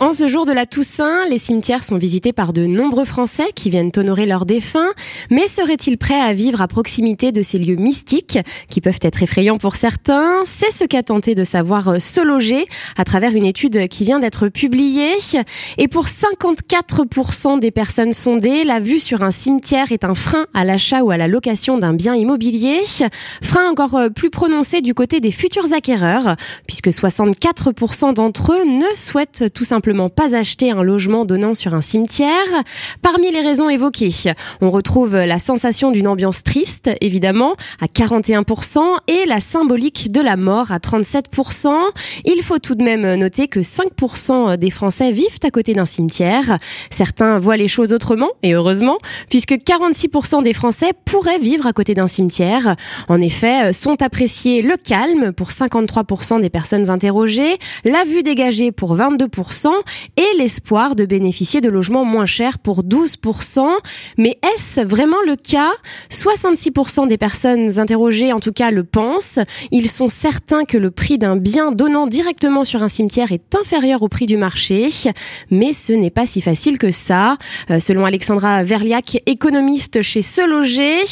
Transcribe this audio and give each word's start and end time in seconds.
En 0.00 0.12
ce 0.12 0.28
jour 0.28 0.46
de 0.46 0.52
la 0.52 0.64
Toussaint, 0.64 1.26
les 1.28 1.38
cimetières 1.38 1.82
sont 1.82 1.98
visités 1.98 2.32
par 2.32 2.52
de 2.52 2.66
nombreux 2.66 3.04
Français 3.04 3.48
qui 3.56 3.68
viennent 3.68 3.90
honorer 3.96 4.26
leurs 4.26 4.46
défunts. 4.46 4.92
Mais 5.28 5.48
seraient-ils 5.48 5.98
prêts 5.98 6.20
à 6.20 6.32
vivre 6.34 6.62
à 6.62 6.68
proximité 6.68 7.32
de 7.32 7.42
ces 7.42 7.58
lieux 7.58 7.74
mystiques 7.74 8.38
qui 8.68 8.80
peuvent 8.80 9.00
être 9.02 9.24
effrayants 9.24 9.58
pour 9.58 9.74
certains? 9.74 10.44
C'est 10.46 10.70
ce 10.70 10.84
qu'a 10.84 11.02
tenté 11.02 11.34
de 11.34 11.42
savoir 11.42 11.88
euh, 11.88 11.98
se 11.98 12.20
loger 12.20 12.66
à 12.96 13.02
travers 13.02 13.34
une 13.34 13.44
étude 13.44 13.88
qui 13.88 14.04
vient 14.04 14.20
d'être 14.20 14.46
publiée. 14.46 15.14
Et 15.78 15.88
pour 15.88 16.06
54% 16.06 17.58
des 17.58 17.72
personnes 17.72 18.12
sondées, 18.12 18.62
la 18.62 18.78
vue 18.78 19.00
sur 19.00 19.24
un 19.24 19.32
cimetière 19.32 19.90
est 19.90 20.04
un 20.04 20.14
frein 20.14 20.46
à 20.54 20.64
l'achat 20.64 21.02
ou 21.02 21.10
à 21.10 21.16
la 21.16 21.26
location 21.26 21.76
d'un 21.76 21.92
bien 21.92 22.14
immobilier. 22.14 22.82
Frein 23.42 23.68
encore 23.68 23.96
euh, 23.96 24.10
plus 24.10 24.30
prononcé 24.30 24.80
du 24.80 24.94
côté 24.94 25.18
des 25.18 25.32
futurs 25.32 25.72
acquéreurs, 25.72 26.36
puisque 26.68 26.88
64% 26.88 28.14
d'entre 28.14 28.52
eux 28.52 28.64
ne 28.64 28.94
souhaitent 28.94 29.52
tout 29.52 29.64
simplement 29.64 29.87
pas 30.08 30.34
acheter 30.34 30.70
un 30.70 30.82
logement 30.82 31.24
donnant 31.24 31.54
sur 31.54 31.74
un 31.74 31.80
cimetière. 31.80 32.28
Parmi 33.02 33.30
les 33.30 33.40
raisons 33.40 33.68
évoquées, 33.68 34.10
on 34.60 34.70
retrouve 34.70 35.16
la 35.16 35.38
sensation 35.38 35.90
d'une 35.90 36.08
ambiance 36.08 36.42
triste, 36.42 36.90
évidemment, 37.00 37.56
à 37.80 37.86
41%, 37.86 38.80
et 39.06 39.26
la 39.26 39.40
symbolique 39.40 40.12
de 40.12 40.20
la 40.20 40.36
mort 40.36 40.72
à 40.72 40.78
37%. 40.78 41.68
Il 42.24 42.42
faut 42.42 42.58
tout 42.58 42.74
de 42.74 42.82
même 42.82 43.14
noter 43.14 43.48
que 43.48 43.60
5% 43.60 44.56
des 44.56 44.70
Français 44.70 45.12
vivent 45.12 45.38
à 45.42 45.50
côté 45.50 45.74
d'un 45.74 45.86
cimetière. 45.86 46.58
Certains 46.90 47.38
voient 47.38 47.56
les 47.56 47.68
choses 47.68 47.92
autrement, 47.92 48.30
et 48.42 48.54
heureusement, 48.54 48.98
puisque 49.30 49.52
46% 49.52 50.42
des 50.42 50.52
Français 50.52 50.92
pourraient 51.04 51.38
vivre 51.38 51.66
à 51.66 51.72
côté 51.72 51.94
d'un 51.94 52.08
cimetière. 52.08 52.76
En 53.08 53.20
effet, 53.20 53.72
sont 53.72 54.02
appréciés 54.02 54.62
le 54.62 54.76
calme 54.76 55.32
pour 55.32 55.48
53% 55.48 56.40
des 56.40 56.50
personnes 56.50 56.90
interrogées, 56.90 57.58
la 57.84 58.04
vue 58.04 58.22
dégagée 58.22 58.72
pour 58.72 58.96
22%, 58.96 59.68
et 60.16 60.36
l'espoir 60.36 60.94
de 60.94 61.04
bénéficier 61.04 61.60
de 61.60 61.68
logements 61.68 62.04
moins 62.04 62.26
chers 62.26 62.58
pour 62.58 62.82
12%. 62.82 63.66
Mais 64.16 64.38
est-ce 64.54 64.80
vraiment 64.80 65.16
le 65.26 65.36
cas? 65.36 65.70
66% 66.10 67.08
des 67.08 67.18
personnes 67.18 67.78
interrogées, 67.78 68.32
en 68.32 68.40
tout 68.40 68.52
cas, 68.52 68.70
le 68.70 68.84
pensent. 68.84 69.38
Ils 69.70 69.90
sont 69.90 70.08
certains 70.08 70.64
que 70.64 70.78
le 70.78 70.90
prix 70.90 71.18
d'un 71.18 71.36
bien 71.36 71.72
donnant 71.72 72.06
directement 72.06 72.64
sur 72.64 72.82
un 72.82 72.88
cimetière 72.88 73.32
est 73.32 73.54
inférieur 73.54 74.02
au 74.02 74.08
prix 74.08 74.26
du 74.26 74.36
marché. 74.36 74.88
Mais 75.50 75.72
ce 75.72 75.92
n'est 75.92 76.10
pas 76.10 76.26
si 76.26 76.40
facile 76.40 76.78
que 76.78 76.90
ça. 76.90 77.36
Euh, 77.70 77.80
selon 77.80 78.04
Alexandra 78.04 78.62
Verliac, 78.64 79.22
économiste 79.26 80.02
chez 80.02 80.22
Se 80.22 80.46
Loger, 80.46 81.04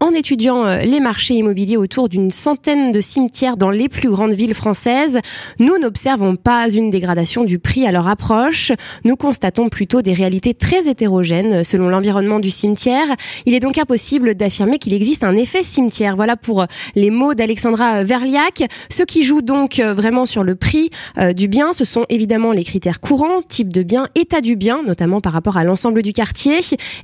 en 0.00 0.12
étudiant 0.12 0.64
euh, 0.64 0.78
les 0.80 1.00
marchés 1.00 1.34
immobiliers 1.34 1.76
autour 1.76 2.08
d'une 2.08 2.30
centaine 2.30 2.92
de 2.92 3.00
cimetières 3.00 3.56
dans 3.56 3.70
les 3.70 3.88
plus 3.88 4.10
grandes 4.10 4.32
villes 4.32 4.54
françaises, 4.54 5.18
nous 5.58 5.78
n'observons 5.78 6.36
pas 6.36 6.68
une 6.68 6.90
dégradation 6.90 7.44
du 7.44 7.58
prix 7.58 7.86
à 7.86 7.92
approche. 8.08 8.72
Nous 9.04 9.16
constatons 9.16 9.68
plutôt 9.68 10.02
des 10.02 10.14
réalités 10.14 10.54
très 10.54 10.88
hétérogènes 10.88 11.64
selon 11.64 11.88
l'environnement 11.88 12.40
du 12.40 12.50
cimetière. 12.50 13.06
Il 13.44 13.54
est 13.54 13.60
donc 13.60 13.78
impossible 13.78 14.34
d'affirmer 14.34 14.78
qu'il 14.78 14.94
existe 14.94 15.24
un 15.24 15.36
effet 15.36 15.64
cimetière. 15.64 16.16
Voilà 16.16 16.36
pour 16.36 16.66
les 16.94 17.10
mots 17.10 17.34
d'Alexandra 17.34 18.04
Verliac. 18.04 18.64
Ce 18.90 19.02
qui 19.02 19.22
joue 19.24 19.42
donc 19.42 19.80
vraiment 19.80 20.26
sur 20.26 20.42
le 20.42 20.54
prix 20.54 20.90
euh, 21.18 21.32
du 21.32 21.48
bien, 21.48 21.72
ce 21.72 21.84
sont 21.84 22.06
évidemment 22.08 22.52
les 22.52 22.64
critères 22.64 23.00
courants, 23.00 23.42
type 23.42 23.72
de 23.72 23.82
bien, 23.82 24.08
état 24.14 24.40
du 24.40 24.56
bien, 24.56 24.82
notamment 24.82 25.20
par 25.20 25.32
rapport 25.32 25.56
à 25.56 25.64
l'ensemble 25.64 26.02
du 26.02 26.12
quartier, 26.12 26.60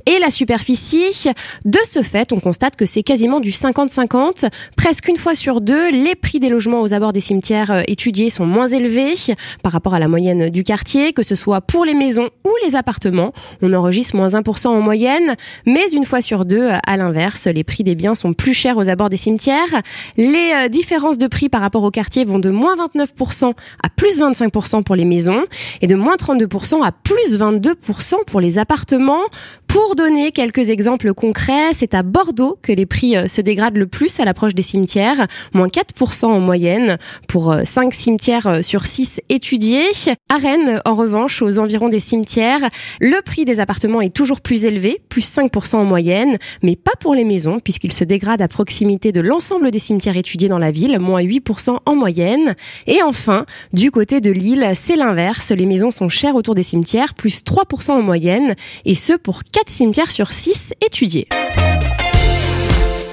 et 0.07 0.19
la 0.19 0.31
superficie. 0.31 1.29
De 1.65 1.79
ce 1.89 2.03
fait, 2.03 2.33
on 2.33 2.41
constate 2.41 2.77
que 2.77 2.87
c'est 2.87 3.03
quasiment 3.03 3.41
du 3.41 3.51
50-50. 3.51 4.51
Presque 4.77 5.09
une 5.09 5.17
fois 5.17 5.35
sur 5.35 5.61
deux, 5.61 5.91
les 5.91 6.15
prix 6.15 6.41
des 6.41 6.49
logements 6.49 6.81
aux 6.81 6.95
abords 6.95 7.13
des 7.13 7.21
cimetières 7.21 7.71
euh, 7.71 7.83
étudiés 7.87 8.31
sont 8.31 8.47
moins 8.47 8.69
élevés 8.69 9.15
par 9.63 9.73
rapport 9.73 9.95
à 9.95 9.99
la 9.99 10.09
moyenne 10.09 10.51
du 10.51 10.63
quartier 10.63 10.92
que 11.15 11.23
ce 11.23 11.35
soit 11.35 11.61
pour 11.61 11.85
les 11.85 11.95
maisons 11.95 12.29
ou 12.45 12.51
les 12.65 12.77
appartements. 12.77 13.33
On 13.63 13.73
enregistre 13.73 14.17
moins 14.17 14.29
1% 14.29 14.69
en 14.69 14.81
moyenne, 14.81 15.37
mais 15.67 15.91
une 15.93 16.05
fois 16.05 16.21
sur 16.21 16.45
deux, 16.45 16.69
à 16.69 16.97
l'inverse, 16.97 17.47
les 17.47 17.65
prix 17.65 17.85
des 17.85 17.95
biens 17.95 18.15
sont 18.15 18.33
plus 18.33 18.55
chers 18.55 18.77
aux 18.77 18.89
abords 18.89 19.09
des 19.09 19.17
cimetières. 19.17 19.83
Les 20.17 20.53
euh, 20.55 20.69
différences 20.69 21.19
de 21.19 21.27
prix 21.27 21.49
par 21.49 21.61
rapport 21.61 21.83
au 21.83 21.91
quartier 21.91 22.25
vont 22.25 22.39
de 22.39 22.51
moins 22.51 22.77
29% 22.77 23.53
à 23.83 23.89
plus 23.89 24.21
25% 24.21 24.83
pour 24.83 24.95
les 24.95 25.05
maisons 25.05 25.45
et 25.81 25.87
de 25.87 25.95
moins 25.95 26.17
32% 26.17 26.85
à 26.85 26.93
plus 26.93 27.39
22% 27.39 28.25
pour 28.27 28.41
les 28.41 28.59
appartements. 28.59 29.23
Pour 29.73 29.97
donner 29.97 30.33
quelques 30.33 30.69
exemples 30.69 31.15
concrets, 31.15 31.73
c'est 31.73 31.95
à 31.95 32.03
Bordeaux 32.03 32.59
que 32.61 32.73
les 32.73 32.85
prix 32.85 33.17
euh, 33.17 33.27
se 33.27 33.41
dégradent 33.41 33.79
le 33.79 33.87
plus 33.87 34.21
à 34.21 34.27
l'approche 34.27 34.55
des 34.55 34.61
cimetières, 34.61 35.27
moins 35.55 35.69
4% 35.69 36.27
en 36.27 36.41
moyenne 36.41 36.99
pour 37.27 37.57
5 37.65 37.87
euh, 37.87 37.97
cimetières 37.97 38.59
sur 38.63 38.85
6 38.85 39.23
étudiés. 39.31 39.87
À 40.29 40.37
Rennes, 40.37 40.83
en 40.85 40.95
revanche, 40.95 41.41
aux 41.41 41.59
environs 41.59 41.89
des 41.89 42.01
cimetières, 42.01 42.61
le 43.01 43.23
prix 43.23 43.47
des 43.47 43.61
appartements 43.61 44.03
est 44.03 44.15
toujours 44.15 44.43
plus 44.43 44.67
élevé, 44.67 45.01
plus 45.09 45.27
5% 45.27 45.77
en 45.77 45.85
moyenne, 45.85 46.37
mais 46.63 46.77
pas 46.77 46.93
pour 47.01 47.15
les 47.15 47.25
maisons, 47.25 47.59
puisqu'il 47.59 47.95
se 47.95 48.05
dégrade 48.05 48.43
à 48.43 48.49
proximité 48.49 49.11
de 49.11 49.23
l'ensemble 49.23 49.71
des 49.71 49.79
cimetières 49.79 50.19
étudiés 50.19 50.51
dans 50.51 50.59
la 50.59 50.71
ville, 50.71 50.99
moins 50.99 51.23
8% 51.23 51.79
en 51.87 51.97
moyenne. 51.97 52.57
Et 52.87 53.03
enfin, 53.03 53.47
du 53.73 53.91
côté 53.91 54.21
de 54.21 54.33
Lille, 54.33 54.73
c'est 54.75 54.97
l'inverse, 54.97 55.51
les 55.51 55.65
maisons 55.65 55.91
sont 55.91 56.11
chères 56.11 56.37
autour 56.37 56.55
des 56.55 56.63
cimetières, 56.63 57.15
plus 57.15 57.43
3% 57.43 57.93
en 57.93 58.03
moyenne, 58.03 58.55
et 58.85 58.95
ce 58.95 59.15
pour 59.15 59.45
4 59.63 59.71
cimetières 59.71 60.11
sur 60.11 60.33
6 60.33 60.75
étudiés. 60.85 61.29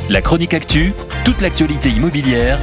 La 0.10 0.22
chronique 0.24 0.56
actu, 0.56 0.94
toute 1.24 1.42
l'actualité 1.42 1.90
immobilière 1.90 2.58